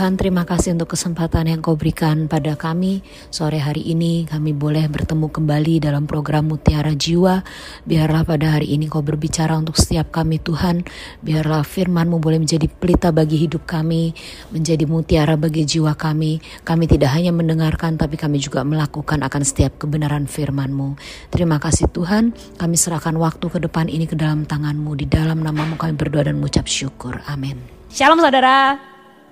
[0.00, 3.04] Tuhan, terima kasih untuk kesempatan yang kau berikan pada kami.
[3.28, 7.44] Sore hari ini kami boleh bertemu kembali dalam program Mutiara Jiwa.
[7.84, 10.88] Biarlah pada hari ini kau berbicara untuk setiap kami Tuhan.
[11.20, 14.16] Biarlah firmanmu boleh menjadi pelita bagi hidup kami,
[14.48, 16.40] menjadi mutiara bagi jiwa kami.
[16.64, 20.96] Kami tidak hanya mendengarkan, tapi kami juga melakukan akan setiap kebenaran firmanmu.
[21.28, 24.96] Terima kasih Tuhan, kami serahkan waktu ke depan ini ke dalam tanganmu.
[24.96, 27.20] Di dalam namamu kami berdoa dan mengucap syukur.
[27.28, 27.60] Amin.
[27.92, 28.89] Shalom saudara.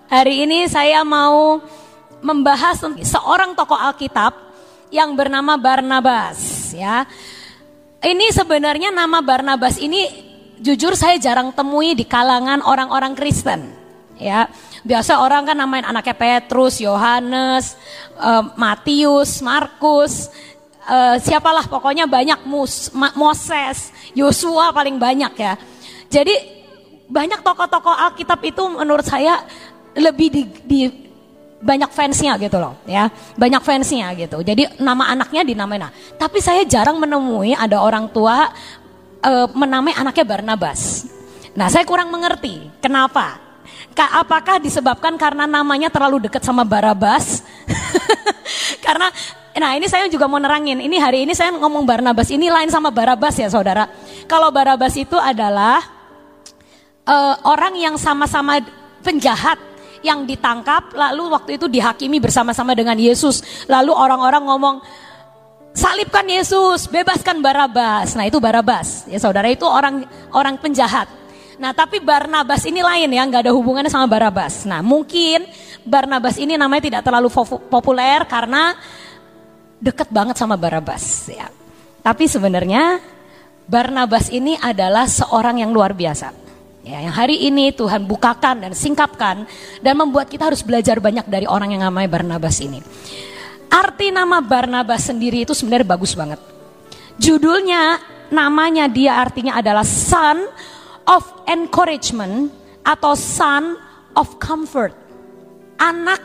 [0.08, 1.60] Hari ini saya mau
[2.24, 4.32] membahas seorang tokoh Alkitab
[4.88, 7.04] yang bernama Barnabas ya.
[8.00, 10.08] Ini sebenarnya nama Barnabas ini
[10.64, 13.68] jujur saya jarang temui di kalangan orang-orang Kristen
[14.16, 14.48] ya.
[14.80, 17.76] Biasa orang kan namain anaknya Petrus, Yohanes,
[18.16, 20.32] uh, Matius, Markus,
[20.88, 25.60] uh, siapalah pokoknya banyak Mus, Moses, Yosua paling banyak ya.
[26.08, 26.32] Jadi
[27.12, 29.44] banyak tokoh-tokoh Alkitab itu menurut saya
[29.96, 30.80] lebih di, di
[31.58, 33.10] banyak fansnya gitu loh ya.
[33.34, 34.40] Banyak fansnya gitu.
[34.42, 35.82] Jadi nama anaknya dinamain.
[35.82, 38.50] Nah tapi saya jarang menemui ada orang tua
[39.18, 41.06] e, menamai anaknya Barnabas.
[41.58, 43.48] Nah saya kurang mengerti kenapa.
[43.98, 47.42] Apakah disebabkan karena namanya terlalu dekat sama Barabas?
[48.86, 49.10] Karena
[49.58, 50.78] nah ini saya juga mau nerangin.
[50.78, 52.30] Ini hari ini saya ngomong Barnabas.
[52.30, 53.90] Ini lain sama Barabas ya saudara.
[54.30, 55.82] Kalau Barabas itu adalah
[57.10, 58.62] uh, orang yang sama-sama
[59.02, 59.58] penjahat
[60.02, 63.66] yang ditangkap lalu waktu itu dihakimi bersama-sama dengan Yesus.
[63.66, 64.76] Lalu orang-orang ngomong
[65.78, 68.18] salibkan Yesus, bebaskan Barabas.
[68.18, 69.06] Nah, itu Barabas.
[69.06, 70.02] Ya saudara itu orang
[70.34, 71.06] orang penjahat.
[71.58, 74.62] Nah, tapi Barnabas ini lain ya, nggak ada hubungannya sama Barabas.
[74.62, 75.42] Nah, mungkin
[75.82, 77.30] Barnabas ini namanya tidak terlalu
[77.66, 78.78] populer karena
[79.82, 81.50] deket banget sama Barabas ya.
[82.02, 83.02] Tapi sebenarnya
[83.66, 86.47] Barnabas ini adalah seorang yang luar biasa.
[86.88, 89.44] Ya, yang hari ini Tuhan bukakan dan singkapkan
[89.84, 92.80] dan membuat kita harus belajar banyak dari orang yang namanya Barnabas ini.
[93.68, 96.40] Arti nama Barnabas sendiri itu sebenarnya bagus banget.
[97.20, 98.00] Judulnya,
[98.32, 100.48] namanya dia artinya adalah son
[101.04, 102.48] of encouragement
[102.80, 103.76] atau son
[104.16, 104.96] of comfort.
[105.76, 106.24] Anak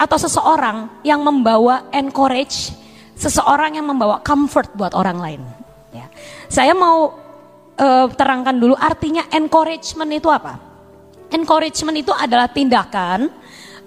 [0.00, 2.72] atau seseorang yang membawa encourage,
[3.20, 5.42] seseorang yang membawa comfort buat orang lain.
[5.92, 6.08] Ya.
[6.48, 7.28] Saya mau
[7.80, 10.60] uh, terangkan dulu artinya encouragement itu apa?
[11.32, 13.32] Encouragement itu adalah tindakan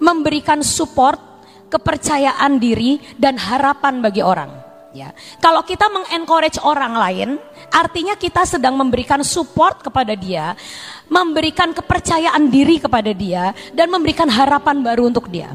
[0.02, 1.20] memberikan support,
[1.70, 4.50] kepercayaan diri dan harapan bagi orang.
[4.94, 5.10] Ya.
[5.42, 7.28] Kalau kita mengencourage orang lain,
[7.74, 10.54] artinya kita sedang memberikan support kepada dia,
[11.10, 15.50] memberikan kepercayaan diri kepada dia, dan memberikan harapan baru untuk dia.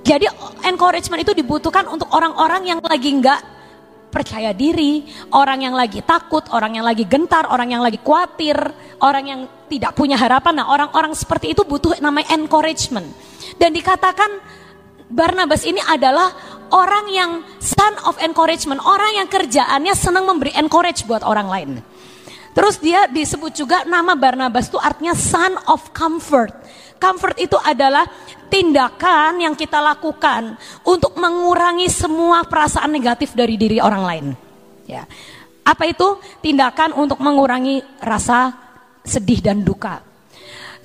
[0.00, 0.24] Jadi
[0.64, 3.59] encouragement itu dibutuhkan untuk orang-orang yang lagi nggak
[4.10, 8.58] percaya diri, orang yang lagi takut, orang yang lagi gentar, orang yang lagi khawatir,
[9.00, 9.40] orang yang
[9.70, 10.60] tidak punya harapan.
[10.60, 13.06] Nah, orang-orang seperti itu butuh namanya encouragement.
[13.56, 14.28] Dan dikatakan
[15.10, 16.30] Barnabas ini adalah
[16.70, 21.70] orang yang son of encouragement, orang yang kerjaannya senang memberi encourage buat orang lain.
[22.50, 26.50] Terus dia disebut juga nama Barnabas itu artinya son of comfort.
[26.98, 28.04] Comfort itu adalah
[28.50, 34.26] tindakan yang kita lakukan untuk mengurangi semua perasaan negatif dari diri orang lain.
[34.84, 35.06] Ya.
[35.62, 36.18] Apa itu?
[36.42, 38.50] Tindakan untuk mengurangi rasa
[39.06, 40.02] sedih dan duka.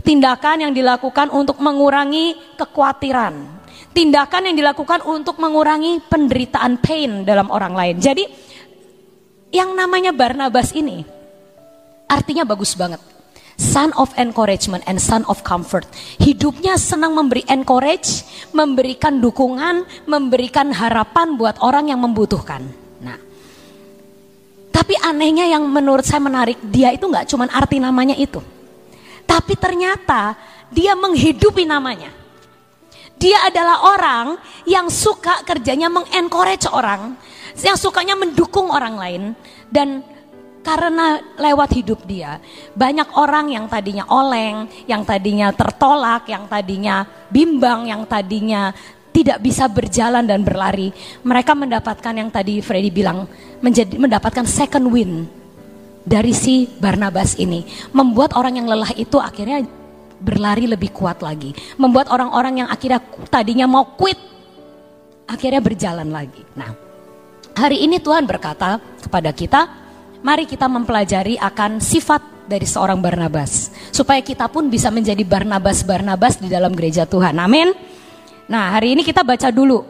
[0.06, 3.58] Tindakan yang dilakukan untuk mengurangi kekhawatiran.
[3.96, 7.96] Tindakan yang dilakukan untuk mengurangi penderitaan pain dalam orang lain.
[7.98, 8.24] Jadi
[9.56, 11.02] yang namanya Barnabas ini
[12.06, 13.15] artinya bagus banget
[13.56, 15.88] son of encouragement and son of comfort.
[16.20, 22.68] Hidupnya senang memberi encourage, memberikan dukungan, memberikan harapan buat orang yang membutuhkan.
[23.04, 23.18] Nah,
[24.72, 28.44] tapi anehnya yang menurut saya menarik, dia itu nggak cuma arti namanya itu.
[29.26, 30.36] Tapi ternyata
[30.70, 32.14] dia menghidupi namanya.
[33.16, 34.36] Dia adalah orang
[34.68, 37.16] yang suka kerjanya mengencourage orang,
[37.64, 39.24] yang sukanya mendukung orang lain
[39.72, 40.04] dan
[40.66, 42.42] karena lewat hidup dia,
[42.74, 48.74] banyak orang yang tadinya oleng, yang tadinya tertolak, yang tadinya bimbang, yang tadinya
[49.14, 50.90] tidak bisa berjalan dan berlari,
[51.22, 53.30] mereka mendapatkan yang tadi Freddy bilang
[53.62, 55.30] menjadi mendapatkan second win
[56.02, 57.64] dari si Barnabas ini,
[57.94, 59.64] membuat orang yang lelah itu akhirnya
[60.18, 64.18] berlari lebih kuat lagi, membuat orang-orang yang akhirnya tadinya mau quit
[65.30, 66.42] akhirnya berjalan lagi.
[66.58, 66.74] Nah,
[67.54, 69.85] hari ini Tuhan berkata kepada kita,
[70.26, 73.70] mari kita mempelajari akan sifat dari seorang Barnabas.
[73.94, 77.38] Supaya kita pun bisa menjadi Barnabas-Barnabas di dalam gereja Tuhan.
[77.38, 77.70] Amin.
[78.50, 79.86] Nah hari ini kita baca dulu.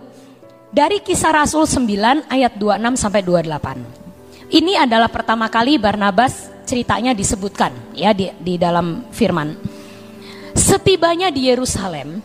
[0.76, 4.52] Dari kisah Rasul 9 ayat 26 sampai 28.
[4.52, 9.56] Ini adalah pertama kali Barnabas ceritanya disebutkan ya di, di dalam firman.
[10.52, 12.20] Setibanya di Yerusalem,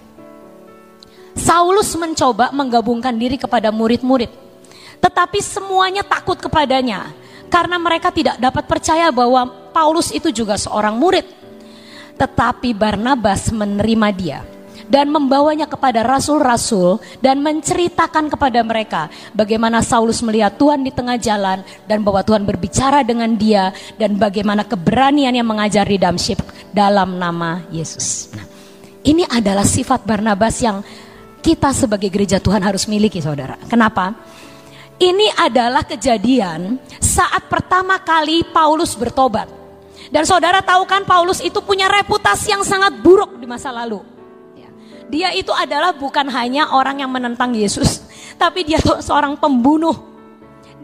[1.38, 4.34] Saulus mencoba menggabungkan diri kepada murid-murid.
[4.98, 7.19] Tetapi semuanya takut kepadanya
[7.50, 11.26] karena mereka tidak dapat percaya bahwa Paulus itu juga seorang murid.
[12.16, 14.40] Tetapi Barnabas menerima dia
[14.90, 21.62] dan membawanya kepada rasul-rasul dan menceritakan kepada mereka bagaimana Saulus melihat Tuhan di tengah jalan
[21.86, 26.42] dan bahwa Tuhan berbicara dengan dia dan bagaimana keberanian yang mengajar di Damsyik
[26.74, 28.34] dalam nama Yesus.
[28.34, 28.44] Nah,
[29.06, 30.82] ini adalah sifat Barnabas yang
[31.40, 33.56] kita sebagai gereja Tuhan harus miliki saudara.
[33.70, 34.12] Kenapa?
[35.00, 39.48] Ini adalah kejadian saat pertama kali Paulus bertobat.
[40.12, 44.04] Dan saudara tahu kan Paulus itu punya reputasi yang sangat buruk di masa lalu.
[44.60, 44.68] Ya.
[45.08, 48.04] Dia itu adalah bukan hanya orang yang menentang Yesus,
[48.42, 49.96] tapi dia seorang pembunuh.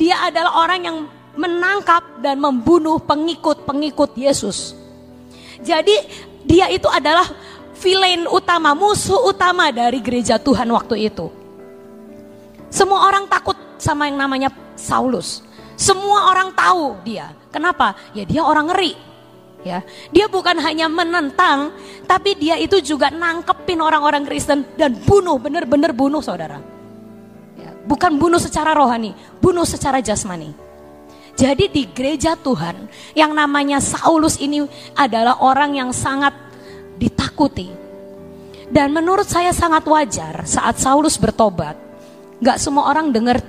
[0.00, 0.96] Dia adalah orang yang
[1.36, 4.72] menangkap dan membunuh pengikut-pengikut Yesus.
[5.60, 5.92] Jadi
[6.40, 7.28] dia itu adalah
[7.76, 11.28] villain utama, musuh utama dari gereja Tuhan waktu itu.
[12.72, 13.56] Semua orang takut
[13.87, 15.47] sama yang namanya Saulus.
[15.79, 17.31] Semua orang tahu dia.
[17.55, 17.94] Kenapa?
[18.11, 19.06] Ya dia orang ngeri.
[19.67, 19.83] Ya,
[20.15, 21.75] dia bukan hanya menentang,
[22.06, 26.62] tapi dia itu juga nangkepin orang-orang Kristen dan bunuh, benar-benar bunuh saudara.
[27.59, 29.11] Ya, bukan bunuh secara rohani,
[29.43, 30.55] bunuh secara jasmani.
[31.35, 32.87] Jadi di gereja Tuhan
[33.19, 34.62] yang namanya Saulus ini
[34.94, 36.33] adalah orang yang sangat
[36.94, 37.67] ditakuti.
[38.71, 41.75] Dan menurut saya sangat wajar saat Saulus bertobat,
[42.38, 43.43] gak semua orang dengar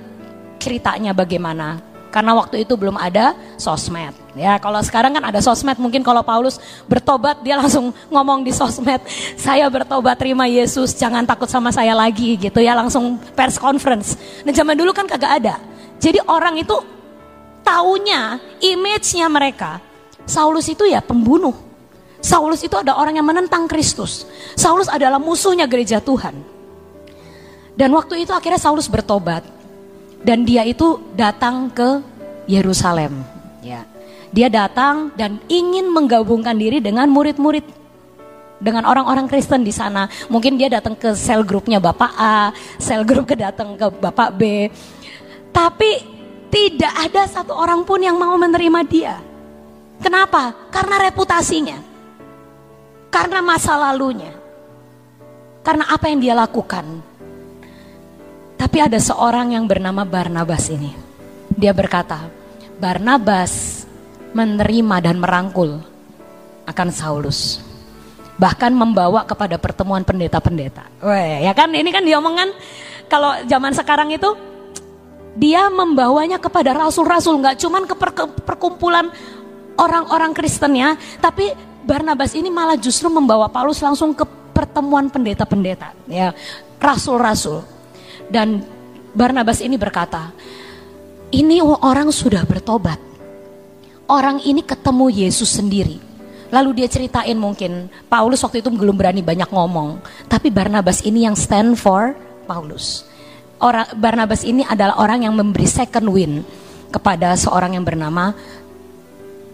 [0.58, 1.80] ceritanya bagaimana.
[2.08, 4.16] Karena waktu itu belum ada sosmed.
[4.32, 6.56] Ya, kalau sekarang kan ada sosmed, mungkin kalau Paulus
[6.88, 9.04] bertobat dia langsung ngomong di sosmed,
[9.36, 14.16] saya bertobat terima Yesus, jangan takut sama saya lagi gitu ya, langsung pers conference.
[14.40, 15.60] Nah, zaman dulu kan kagak ada.
[16.00, 16.74] Jadi orang itu
[17.66, 19.82] taunya image-nya mereka
[20.24, 21.52] Saulus itu ya pembunuh
[22.18, 24.26] Saulus itu ada orang yang menentang Kristus.
[24.58, 26.34] Saulus adalah musuhnya gereja Tuhan.
[27.78, 29.46] Dan waktu itu akhirnya Saulus bertobat.
[30.22, 32.02] Dan dia itu datang ke
[32.50, 33.22] Yerusalem.
[33.62, 33.84] Ya.
[34.28, 37.64] Dia datang dan ingin menggabungkan diri dengan murid-murid
[38.58, 40.10] dengan orang-orang Kristen di sana.
[40.28, 44.68] Mungkin dia datang ke sel grupnya Bapak A, sel grup ke datang ke Bapak B.
[45.54, 45.90] Tapi
[46.52, 49.16] tidak ada satu orang pun yang mau menerima dia.
[49.98, 50.54] Kenapa?
[50.70, 51.78] Karena reputasinya.
[53.08, 54.30] Karena masa lalunya.
[55.64, 57.07] Karena apa yang dia lakukan.
[58.58, 60.90] Tapi ada seorang yang bernama Barnabas ini.
[61.54, 62.26] Dia berkata,
[62.82, 63.86] Barnabas
[64.34, 65.78] menerima dan merangkul
[66.66, 67.62] akan Saulus.
[68.38, 70.86] Bahkan membawa kepada pertemuan pendeta-pendeta.
[71.02, 72.50] Weh, ya kan ini kan diomongan
[73.08, 74.30] kalau zaman sekarang itu
[75.38, 77.94] dia membawanya kepada rasul-rasul nggak cuman ke
[78.42, 79.10] perkumpulan
[79.78, 81.54] orang-orang Kristen ya, tapi
[81.86, 86.34] Barnabas ini malah justru membawa Paulus langsung ke pertemuan pendeta-pendeta, ya,
[86.82, 87.77] rasul-rasul.
[88.28, 88.60] Dan
[89.16, 90.30] Barnabas ini berkata,
[91.32, 93.00] ini orang sudah bertobat.
[94.08, 96.00] Orang ini ketemu Yesus sendiri.
[96.48, 100.00] Lalu dia ceritain mungkin, Paulus waktu itu belum berani banyak ngomong.
[100.32, 102.16] Tapi Barnabas ini yang stand for
[102.48, 103.04] Paulus.
[103.60, 106.40] Orang Barnabas ini adalah orang yang memberi second win
[106.88, 108.32] kepada seorang yang bernama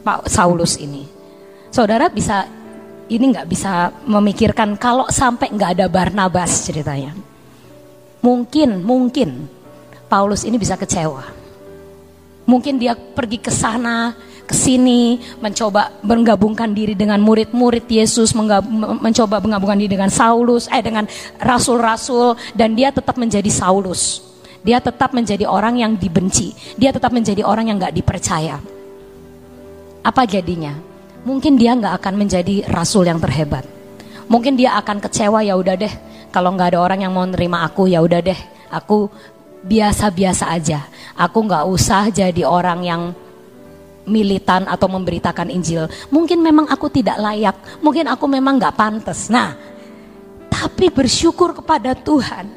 [0.07, 1.03] Pak Saulus ini.
[1.75, 2.47] Saudara bisa
[3.11, 7.34] ini nggak bisa memikirkan kalau sampai nggak ada Barnabas ceritanya.
[8.25, 9.45] Mungkin, mungkin
[10.09, 11.29] Paulus ini bisa kecewa.
[12.49, 14.17] Mungkin dia pergi ke sana,
[14.49, 21.05] ke sini, mencoba menggabungkan diri dengan murid-murid Yesus, mencoba menggabungkan diri dengan Saulus, eh dengan
[21.41, 24.25] rasul-rasul, dan dia tetap menjadi Saulus.
[24.65, 26.57] Dia tetap menjadi orang yang dibenci.
[26.81, 28.57] Dia tetap menjadi orang yang nggak dipercaya.
[30.01, 30.95] Apa jadinya?
[31.25, 33.65] mungkin dia nggak akan menjadi rasul yang terhebat.
[34.29, 35.93] Mungkin dia akan kecewa ya udah deh.
[36.35, 38.41] Kalau nggak ada orang yang mau nerima aku ya udah deh.
[38.75, 39.07] Aku
[39.63, 40.83] biasa-biasa aja.
[41.15, 43.03] Aku nggak usah jadi orang yang
[44.03, 45.87] militan atau memberitakan Injil.
[46.11, 47.55] Mungkin memang aku tidak layak.
[47.79, 49.31] Mungkin aku memang nggak pantas.
[49.31, 49.55] Nah,
[50.51, 52.51] tapi bersyukur kepada Tuhan.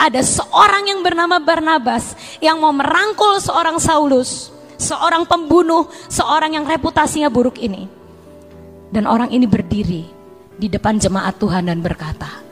[0.00, 4.48] Ada seorang yang bernama Barnabas yang mau merangkul seorang Saulus,
[4.80, 8.00] seorang pembunuh, seorang yang reputasinya buruk ini
[8.90, 10.02] dan orang ini berdiri
[10.58, 12.49] di depan jemaat Tuhan dan berkata,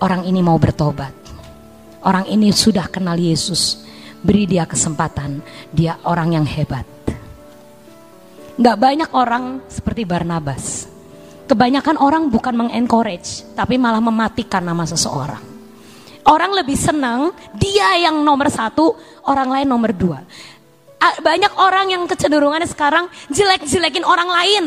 [0.00, 1.12] orang ini mau bertobat.
[2.06, 3.82] Orang ini sudah kenal Yesus.
[4.22, 5.42] Beri dia kesempatan.
[5.72, 6.86] Dia orang yang hebat.
[8.56, 10.88] Gak banyak orang seperti Barnabas.
[11.46, 15.44] Kebanyakan orang bukan mengencourage, tapi malah mematikan nama seseorang.
[16.26, 18.98] Orang lebih senang dia yang nomor satu,
[19.30, 20.26] orang lain nomor dua.
[20.98, 24.64] Banyak orang yang kecenderungannya sekarang jelek-jelekin orang lain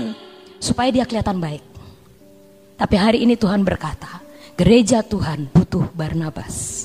[0.63, 1.63] supaya dia kelihatan baik.
[2.79, 4.23] Tapi hari ini Tuhan berkata,
[4.59, 6.83] gereja Tuhan butuh Barnabas.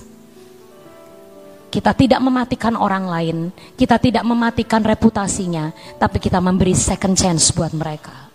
[1.74, 3.38] Kita tidak mematikan orang lain,
[3.74, 8.30] kita tidak mematikan reputasinya, tapi kita memberi second chance buat mereka.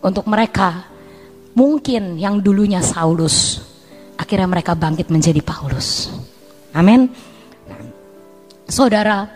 [0.00, 0.88] Untuk mereka,
[1.52, 3.60] mungkin yang dulunya Saulus,
[4.16, 6.08] akhirnya mereka bangkit menjadi Paulus.
[6.72, 7.12] Amin.
[8.64, 9.28] Saudara,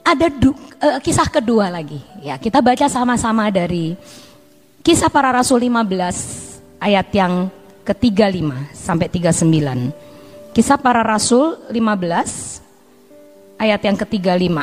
[0.00, 2.00] ada du, uh, kisah kedua lagi.
[2.24, 3.92] Ya, kita baca sama-sama dari
[4.80, 7.52] Kisah Para Rasul 15 ayat yang
[7.84, 10.56] ke-35 sampai 39.
[10.56, 14.56] Kisah para Rasul 15 ayat yang ke-35.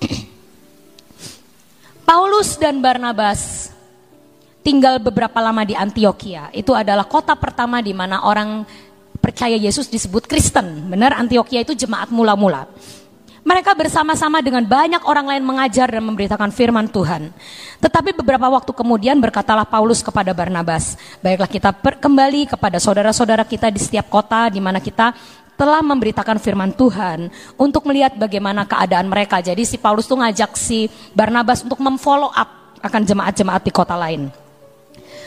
[2.08, 3.72] Paulus dan Barnabas
[4.60, 6.52] tinggal beberapa lama di Antioquia.
[6.52, 8.64] Itu adalah kota pertama di mana orang
[9.20, 10.90] percaya Yesus disebut Kristen.
[10.90, 12.68] Benar Antioquia itu jemaat mula-mula.
[13.40, 17.32] Mereka bersama-sama dengan banyak orang lain mengajar dan memberitakan firman Tuhan.
[17.80, 23.80] Tetapi beberapa waktu kemudian berkatalah Paulus kepada Barnabas, baiklah kita kembali kepada saudara-saudara kita di
[23.80, 25.16] setiap kota di mana kita
[25.60, 27.28] telah memberitakan firman Tuhan
[27.60, 29.44] untuk melihat bagaimana keadaan mereka.
[29.44, 34.32] Jadi si Paulus tuh ngajak si Barnabas untuk memfollow up akan jemaat-jemaat di kota lain.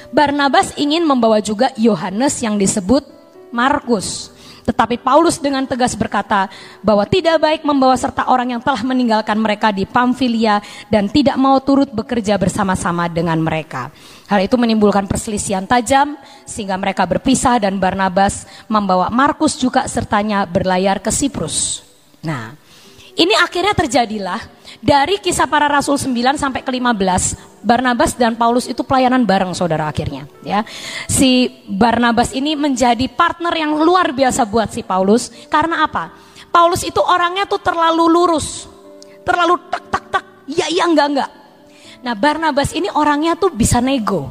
[0.09, 3.05] Barnabas ingin membawa juga Yohanes yang disebut
[3.53, 4.32] Markus.
[4.63, 6.47] Tetapi Paulus dengan tegas berkata
[6.79, 11.59] bahwa tidak baik membawa serta orang yang telah meninggalkan mereka di Pamfilia dan tidak mau
[11.59, 13.91] turut bekerja bersama-sama dengan mereka.
[14.31, 16.15] Hal itu menimbulkan perselisihan tajam
[16.47, 21.83] sehingga mereka berpisah dan Barnabas membawa Markus juga sertanya berlayar ke Siprus.
[22.23, 22.55] Nah,
[23.13, 24.39] ini akhirnya terjadilah
[24.83, 29.87] dari kisah para rasul 9 sampai ke 15 Barnabas dan Paulus itu pelayanan bareng saudara
[29.87, 30.67] akhirnya ya.
[31.07, 36.11] Si Barnabas ini menjadi partner yang luar biasa buat si Paulus karena apa?
[36.51, 38.67] Paulus itu orangnya tuh terlalu lurus.
[39.23, 41.31] Terlalu tak tak tak, ya iya enggak enggak.
[42.03, 44.27] Nah, Barnabas ini orangnya tuh bisa nego.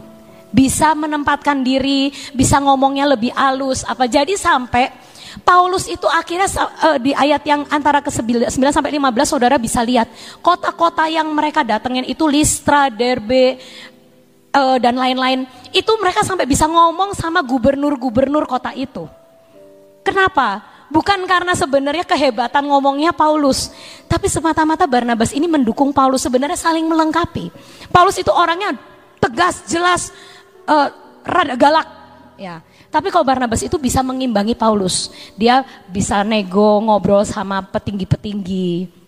[0.53, 4.05] Bisa menempatkan diri, bisa ngomongnya lebih halus apa.
[4.05, 4.93] Jadi sampai
[5.41, 10.13] Paulus itu akhirnya uh, di ayat yang antara ke 9, sampai 15 saudara bisa lihat
[10.45, 13.57] kota-kota yang mereka datengin itu Listra, Derbe
[14.53, 15.49] uh, dan lain-lain.
[15.73, 19.09] Itu mereka sampai bisa ngomong sama gubernur-gubernur kota itu.
[20.05, 20.61] Kenapa?
[20.93, 23.73] Bukan karena sebenarnya kehebatan ngomongnya Paulus,
[24.05, 27.49] tapi semata-mata Barnabas ini mendukung Paulus sebenarnya saling melengkapi.
[27.89, 28.77] Paulus itu orangnya
[29.17, 30.13] tegas, jelas,
[30.69, 30.93] uh,
[31.25, 31.89] rada galak,
[32.37, 32.61] ya.
[32.93, 35.09] Tapi kalau Barnabas itu bisa mengimbangi Paulus.
[35.33, 39.01] Dia bisa nego, ngobrol sama petinggi-petinggi.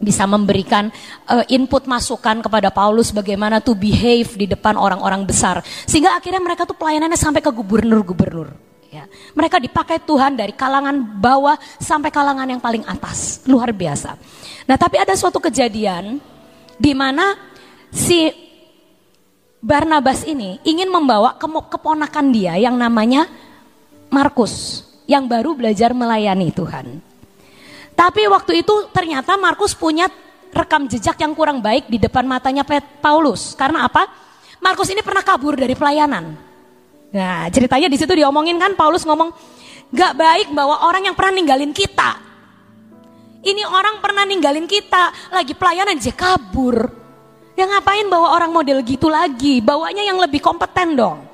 [0.00, 0.88] Bisa memberikan
[1.28, 5.60] uh, input masukan kepada Paulus bagaimana to behave di depan orang-orang besar.
[5.84, 8.56] Sehingga akhirnya mereka tuh pelayanannya sampai ke gubernur-gubernur.
[8.88, 9.04] Ya.
[9.36, 13.44] Mereka dipakai Tuhan dari kalangan bawah sampai kalangan yang paling atas.
[13.44, 14.16] Luar biasa.
[14.64, 16.16] Nah tapi ada suatu kejadian
[16.80, 17.36] di mana
[17.92, 18.45] si
[19.64, 21.34] Barnabas ini ingin membawa
[21.66, 23.26] keponakan dia yang namanya
[24.12, 27.00] Markus yang baru belajar melayani Tuhan.
[27.96, 30.06] Tapi waktu itu ternyata Markus punya
[30.52, 32.62] rekam jejak yang kurang baik di depan matanya
[33.00, 33.56] Paulus.
[33.56, 34.04] Karena apa?
[34.60, 36.36] Markus ini pernah kabur dari pelayanan.
[37.14, 39.32] Nah ceritanya di situ diomongin kan Paulus ngomong,
[39.94, 42.20] gak baik bawa orang yang pernah ninggalin kita.
[43.46, 47.05] Ini orang pernah ninggalin kita, lagi pelayanan dia kabur.
[47.56, 49.64] Ya ngapain bawa orang model gitu lagi?
[49.64, 51.24] Bawanya yang lebih kompeten dong.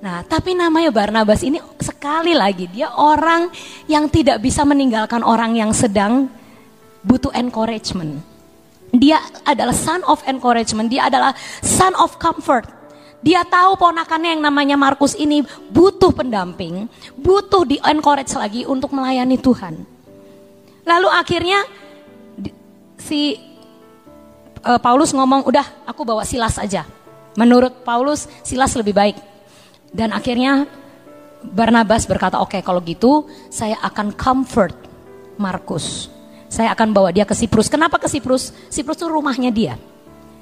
[0.00, 3.52] Nah, tapi namanya Barnabas ini sekali lagi dia orang
[3.84, 6.26] yang tidak bisa meninggalkan orang yang sedang
[7.04, 8.18] butuh encouragement.
[8.90, 12.66] Dia adalah son of encouragement, dia adalah son of comfort.
[13.20, 16.88] Dia tahu ponakannya yang namanya Markus ini butuh pendamping,
[17.20, 19.84] butuh di encourage lagi untuk melayani Tuhan.
[20.88, 21.60] Lalu akhirnya
[22.96, 23.36] si
[24.64, 26.84] uh, Paulus ngomong, udah aku bawa Silas aja.
[27.38, 29.16] Menurut Paulus, Silas lebih baik.
[29.90, 30.66] Dan akhirnya
[31.40, 34.76] Barnabas berkata, oke okay, kalau gitu saya akan comfort
[35.40, 36.12] Markus.
[36.50, 37.70] Saya akan bawa dia ke Siprus.
[37.70, 38.50] Kenapa ke Siprus?
[38.68, 39.74] Siprus itu rumahnya dia.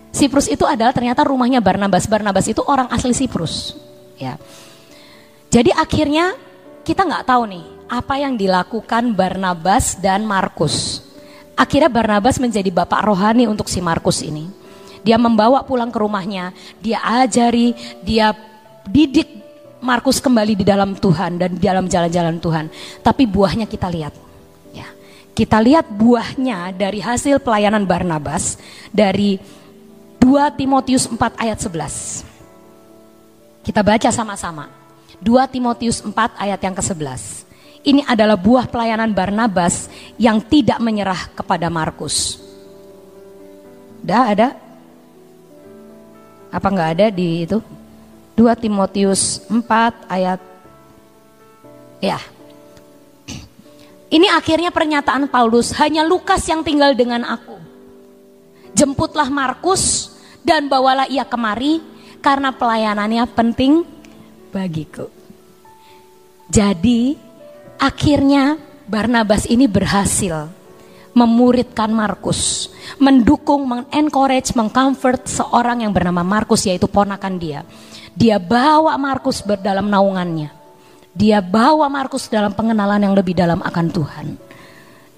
[0.08, 2.08] Siprus itu adalah ternyata rumahnya Barnabas.
[2.08, 3.76] Barnabas itu orang asli Siprus.
[4.16, 4.40] Ya.
[5.52, 6.32] Jadi akhirnya
[6.82, 11.07] kita nggak tahu nih apa yang dilakukan Barnabas dan Markus.
[11.58, 14.46] Akhirnya Barnabas menjadi bapak rohani untuk si Markus ini.
[15.02, 17.74] Dia membawa pulang ke rumahnya, dia ajari,
[18.06, 18.30] dia
[18.86, 19.26] didik
[19.82, 22.70] Markus kembali di dalam Tuhan dan di dalam jalan-jalan Tuhan.
[23.02, 24.14] Tapi buahnya kita lihat.
[24.70, 24.86] Ya.
[25.34, 28.58] Kita lihat buahnya dari hasil pelayanan Barnabas
[28.94, 29.38] dari
[30.18, 33.66] 2 Timotius 4 ayat 11.
[33.66, 34.70] Kita baca sama-sama.
[35.18, 37.47] 2 Timotius 4 ayat yang ke-11.
[37.86, 39.86] Ini adalah buah pelayanan Barnabas
[40.18, 42.38] yang tidak menyerah kepada Markus.
[44.02, 44.48] Dah ada?
[46.50, 47.58] Apa nggak ada di itu?
[48.38, 49.66] 2 Timotius 4
[50.06, 50.40] ayat
[51.98, 52.18] ya.
[54.08, 57.60] Ini akhirnya pernyataan Paulus, hanya Lukas yang tinggal dengan aku.
[58.72, 61.84] Jemputlah Markus dan bawalah ia kemari
[62.24, 63.84] karena pelayanannya penting
[64.48, 65.12] bagiku.
[66.48, 67.27] Jadi
[67.78, 68.58] akhirnya
[68.88, 70.48] Barnabas ini berhasil
[71.18, 72.70] memuridkan Markus,
[73.02, 77.60] mendukung, mengencourage, mengcomfort seorang yang bernama Markus yaitu ponakan dia.
[78.14, 80.54] Dia bawa Markus berdalam naungannya.
[81.10, 84.26] Dia bawa Markus dalam pengenalan yang lebih dalam akan Tuhan.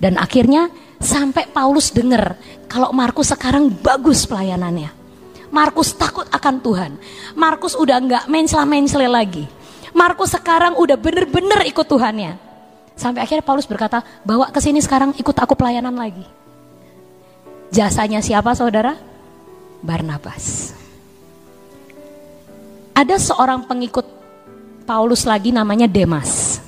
[0.00, 4.96] Dan akhirnya sampai Paulus dengar kalau Markus sekarang bagus pelayanannya.
[5.52, 6.92] Markus takut akan Tuhan.
[7.36, 9.44] Markus udah nggak mencela-mencela lagi.
[9.92, 12.49] Markus sekarang udah bener-bener ikut Tuhannya.
[13.00, 16.20] Sampai akhirnya Paulus berkata, bawa ke sini sekarang ikut aku pelayanan lagi.
[17.72, 18.92] Jasanya siapa saudara?
[19.80, 20.76] Barnabas.
[22.92, 24.04] Ada seorang pengikut
[24.84, 26.60] Paulus lagi namanya Demas.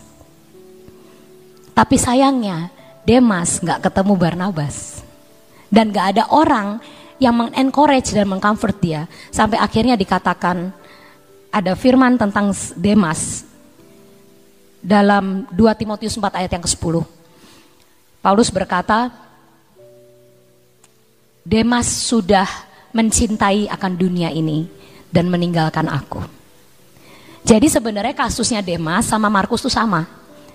[1.76, 2.72] Tapi sayangnya
[3.04, 5.04] Demas nggak ketemu Barnabas.
[5.68, 6.80] Dan nggak ada orang
[7.20, 9.04] yang mengencourage dan mengcomfort dia.
[9.28, 10.72] Sampai akhirnya dikatakan
[11.52, 13.51] ada firman tentang Demas
[14.82, 16.94] dalam 2 Timotius 4 ayat yang ke-10.
[18.18, 19.08] Paulus berkata,
[21.42, 22.46] Demas sudah
[22.92, 24.66] mencintai akan dunia ini
[25.08, 26.22] dan meninggalkan aku.
[27.42, 30.06] Jadi sebenarnya kasusnya Demas sama Markus itu sama.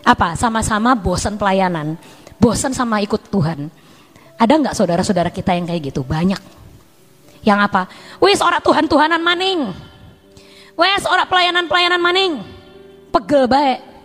[0.08, 0.40] Apa?
[0.40, 2.00] Sama-sama bosan pelayanan,
[2.40, 3.68] bosan sama ikut Tuhan.
[4.40, 6.08] Ada nggak saudara-saudara kita yang kayak gitu?
[6.08, 6.40] Banyak.
[7.44, 7.82] Yang apa?
[8.24, 9.72] Wis orang Tuhan-Tuhanan maning.
[10.78, 12.34] Wes orang pelayanan-pelayanan maning.
[13.10, 13.97] Pegel baik.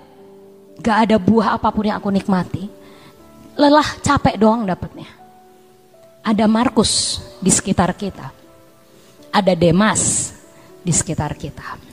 [0.80, 2.64] Gak ada buah apa pun yang aku nikmati.
[3.58, 5.08] Lelah capek doang dapatnya.
[6.22, 8.30] Ada Markus di sekitar kita.
[9.32, 10.32] Ada Demas
[10.80, 11.92] di sekitar kita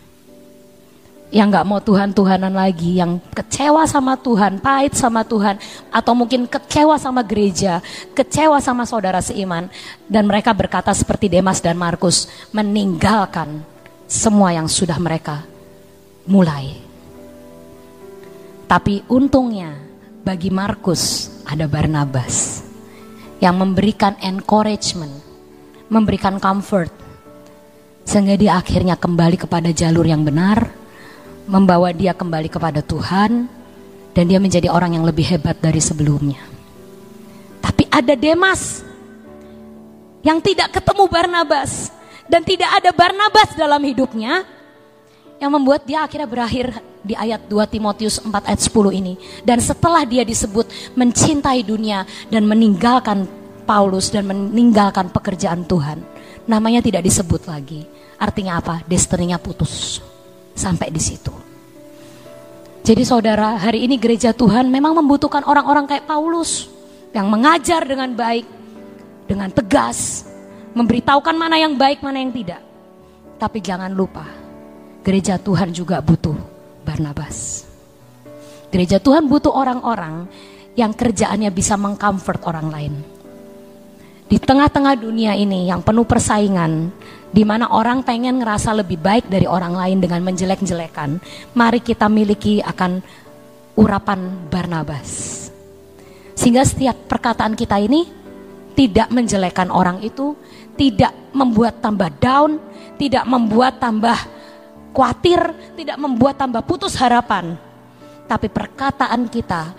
[1.29, 5.61] yang nggak mau Tuhan-Tuhanan lagi, yang kecewa sama Tuhan, pahit sama Tuhan,
[5.93, 7.85] atau mungkin kecewa sama gereja,
[8.17, 9.69] kecewa sama saudara seiman,
[10.09, 13.61] dan mereka berkata seperti Demas dan Markus, meninggalkan
[14.09, 15.45] semua yang sudah mereka
[16.25, 16.88] mulai.
[18.69, 19.73] Tapi untungnya
[20.21, 22.61] bagi Markus ada Barnabas
[23.41, 25.25] yang memberikan encouragement,
[25.89, 26.93] memberikan comfort,
[28.05, 30.69] sehingga dia akhirnya kembali kepada jalur yang benar,
[31.49, 33.49] membawa dia kembali kepada Tuhan
[34.13, 36.37] dan dia menjadi orang yang lebih hebat dari sebelumnya.
[37.65, 38.85] Tapi ada Demas
[40.21, 41.89] yang tidak ketemu Barnabas
[42.29, 44.45] dan tidak ada Barnabas dalam hidupnya
[45.41, 49.13] yang membuat dia akhirnya berakhir di ayat 2 Timotius 4 ayat 10 ini.
[49.43, 53.25] Dan setelah dia disebut mencintai dunia dan meninggalkan
[53.63, 56.01] Paulus dan meninggalkan pekerjaan Tuhan,
[56.49, 57.85] namanya tidak disebut lagi.
[58.17, 58.81] Artinya apa?
[58.89, 60.01] Destininya putus
[60.57, 61.31] sampai di situ.
[62.81, 66.65] Jadi saudara, hari ini gereja Tuhan memang membutuhkan orang-orang kayak Paulus
[67.13, 68.49] yang mengajar dengan baik,
[69.29, 70.25] dengan tegas,
[70.73, 72.65] memberitahukan mana yang baik, mana yang tidak.
[73.37, 74.25] Tapi jangan lupa,
[75.05, 76.58] gereja Tuhan juga butuh
[76.89, 77.69] Barnabas.
[78.73, 80.25] Gereja Tuhan butuh orang-orang
[80.73, 82.93] yang kerjaannya bisa mengcomfort orang lain.
[84.29, 86.89] Di tengah-tengah dunia ini yang penuh persaingan,
[87.29, 91.21] di mana orang pengen ngerasa lebih baik dari orang lain dengan menjelek-jelekan,
[91.53, 93.01] mari kita miliki akan
[93.77, 95.37] urapan Barnabas.
[96.37, 98.05] Sehingga setiap perkataan kita ini
[98.77, 100.37] tidak menjelekan orang itu,
[100.77, 102.61] tidak membuat tambah down,
[103.01, 104.15] tidak membuat tambah
[104.91, 105.39] khawatir,
[105.77, 107.55] tidak membuat tambah putus harapan.
[108.29, 109.73] Tapi perkataan kita,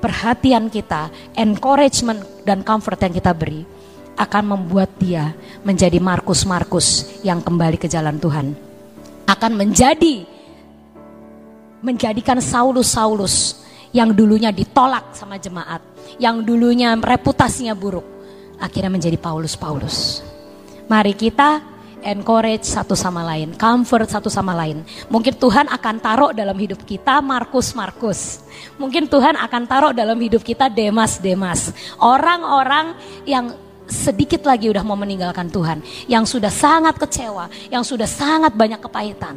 [0.00, 3.62] perhatian kita, encouragement dan comfort yang kita beri
[4.20, 5.32] akan membuat dia
[5.64, 8.52] menjadi Markus-Markus yang kembali ke jalan Tuhan.
[9.24, 10.28] Akan menjadi
[11.80, 13.64] menjadikan Saulus-Saulus
[13.96, 15.80] yang dulunya ditolak sama jemaat,
[16.20, 18.04] yang dulunya reputasinya buruk,
[18.60, 20.20] akhirnya menjadi Paulus-Paulus.
[20.90, 21.62] Mari kita
[22.02, 24.82] encourage satu sama lain, comfort satu sama lain.
[25.08, 28.44] Mungkin Tuhan akan taruh dalam hidup kita Markus-Markus.
[28.76, 31.72] Mungkin Tuhan akan taruh dalam hidup kita Demas-Demas.
[32.00, 33.52] Orang-orang yang
[33.90, 39.36] sedikit lagi udah mau meninggalkan Tuhan, yang sudah sangat kecewa, yang sudah sangat banyak kepahitan.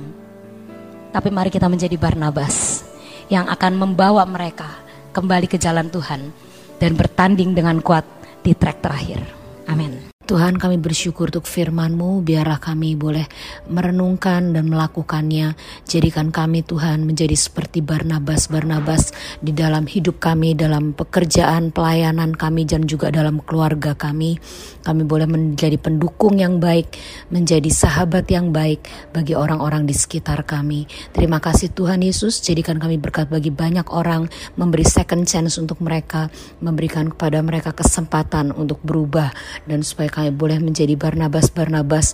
[1.10, 2.86] Tapi mari kita menjadi Barnabas
[3.30, 4.69] yang akan membawa mereka
[5.13, 6.34] kembali ke jalan Tuhan
[6.78, 8.06] dan bertanding dengan kuat
[8.41, 9.21] di trek terakhir.
[9.69, 10.12] Amin.
[10.23, 13.27] Tuhan kami bersyukur untuk firman-Mu, biarlah kami boleh
[13.67, 15.51] merenungkan dan melakukannya.
[15.83, 19.12] Jadikan kami Tuhan menjadi seperti Barnabas-Barnabas
[19.43, 24.39] di dalam hidup kami, dalam pekerjaan, pelayanan kami, dan juga dalam keluarga kami.
[24.88, 26.95] Kami boleh menjadi pendukung yang baik,
[27.27, 28.79] menjadi sahabat yang baik
[29.12, 30.88] bagi orang-orang di sekitar kami.
[31.12, 36.31] Terima kasih Tuhan Yesus, jadikan kami berkat bagi banyak orang, memberi second chance untuk mereka,
[36.63, 39.36] memberikan kepada mereka kesempatan untuk berubah,
[39.67, 42.13] dan supaya kami boleh menjadi Barnabas-Barnabas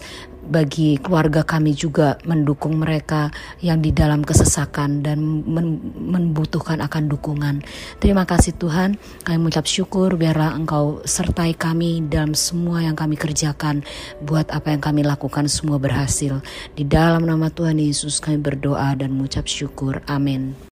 [0.49, 3.29] bagi keluarga kami juga mendukung mereka
[3.61, 5.21] yang di dalam kesesakan dan
[5.93, 7.61] membutuhkan akan dukungan.
[8.01, 13.85] Terima kasih Tuhan, kami mengucap syukur biarlah Engkau sertai kami dalam semua yang kami kerjakan,
[14.25, 16.41] buat apa yang kami lakukan semua berhasil.
[16.73, 20.01] Di dalam nama Tuhan Yesus kami berdoa dan mengucap syukur.
[20.09, 20.68] Amin.